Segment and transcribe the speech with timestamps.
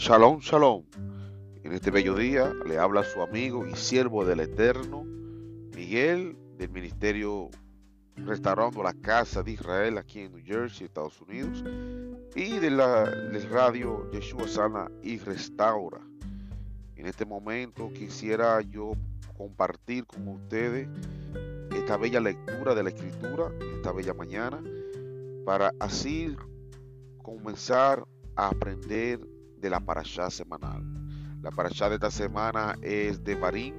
[0.00, 0.84] Shalom, shalom.
[1.64, 5.02] En este bello día le habla su amigo y siervo del Eterno,
[5.74, 7.50] Miguel, del Ministerio
[8.14, 11.64] Restaurando la Casa de Israel aquí en New Jersey, Estados Unidos,
[12.36, 13.06] y de la
[13.50, 16.00] radio Yeshua Sana y Restaura.
[16.94, 18.92] En este momento quisiera yo
[19.36, 20.88] compartir con ustedes
[21.76, 24.62] esta bella lectura de la Escritura, esta bella mañana,
[25.44, 26.36] para así
[27.20, 28.06] comenzar
[28.36, 29.18] a aprender
[29.60, 30.82] de la parashá semanal.
[31.42, 33.74] La parashá de esta semana es de Barín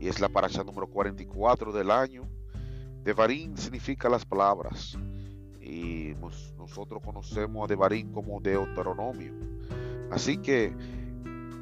[0.00, 2.22] y es la parashá número 44 del año.
[3.04, 4.96] De Barín significa las palabras
[5.60, 6.14] y
[6.56, 9.32] nosotros conocemos a Devarim como Deuteronomio.
[10.10, 10.74] Así que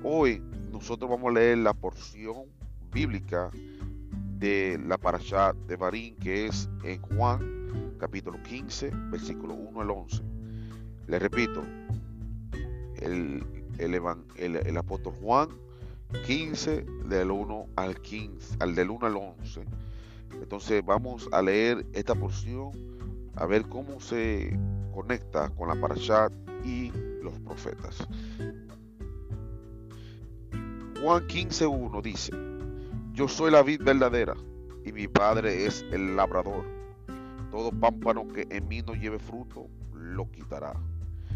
[0.02, 2.44] hoy nosotros vamos a leer la porción
[2.92, 3.50] bíblica
[4.38, 10.22] de la parashá de Barín que es en Juan capítulo 15 versículo 1 al 11.
[11.08, 11.62] Le repito,
[13.06, 13.44] el,
[13.78, 15.48] el, apóstol Juan
[16.26, 19.64] 15 del 1 al 15, al del 1 al 11.
[20.40, 22.72] Entonces vamos a leer esta porción
[23.34, 24.58] a ver cómo se
[24.92, 26.32] conecta con la parashat
[26.64, 28.06] y los profetas.
[31.02, 32.32] Juan 15.1 dice,
[33.12, 34.34] yo soy la vid verdadera
[34.84, 36.64] y mi padre es el labrador.
[37.50, 40.74] Todo pámpano que en mí no lleve fruto, lo quitará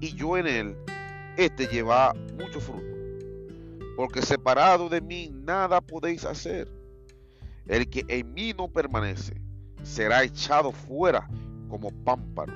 [0.00, 0.76] y yo en él,
[1.36, 2.84] este lleva mucho fruto.
[3.96, 6.68] Porque separado de mí nada podéis hacer.
[7.66, 9.40] El que en mí no permanece
[9.82, 11.28] será echado fuera
[11.68, 12.52] como pámpano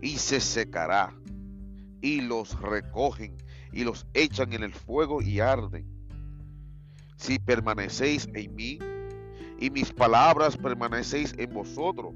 [0.00, 1.14] y se secará.
[2.00, 3.36] Y los recogen
[3.72, 5.86] y los echan en el fuego y arden.
[7.16, 8.78] Si permanecéis en mí
[9.58, 12.12] y mis palabras permanecéis en vosotros,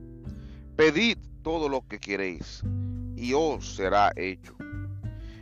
[0.76, 2.62] pedid todo lo que queréis
[3.18, 4.54] y os será hecho.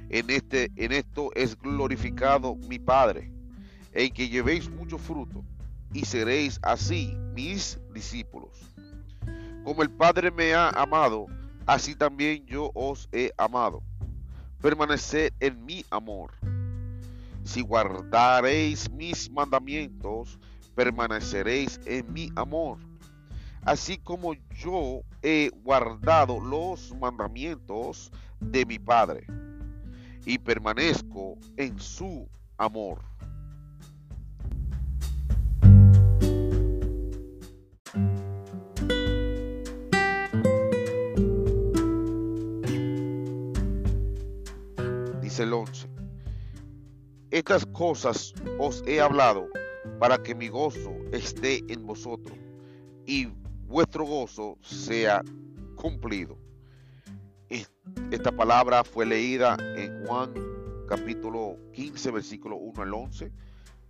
[0.09, 3.31] En, este, en esto es glorificado mi Padre,
[3.93, 5.45] en que llevéis mucho fruto
[5.93, 8.59] y seréis así mis discípulos.
[9.65, 11.27] Como el Padre me ha amado,
[11.67, 13.83] así también yo os he amado.
[14.63, 16.33] Permaneced en mi amor.
[17.45, 20.39] Si guardaréis mis mandamientos,
[20.75, 22.79] permaneceréis en mi amor
[23.67, 29.27] así como yo he guardado los mandamientos de mi Padre
[30.25, 32.29] y permanezco en su
[32.59, 33.01] amor.
[45.21, 45.89] Dice el 11.
[47.33, 49.49] Estas cosas os he hablado
[49.99, 52.39] para que mi gozo esté en vosotros
[53.07, 53.27] y
[53.67, 55.23] vuestro gozo sea
[55.75, 56.39] cumplido.
[58.11, 60.33] Esta palabra fue leída en Juan
[60.89, 63.33] capítulo 15, versículo 1 al 11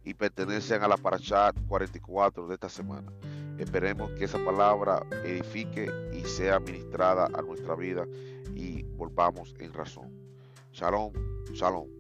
[0.05, 3.13] y pertenecen a la parashat 44 de esta semana.
[3.59, 8.07] Esperemos que esa palabra edifique y sea ministrada a nuestra vida
[8.55, 10.11] y volvamos en razón.
[10.73, 11.13] Shalom,
[11.53, 11.96] shalom.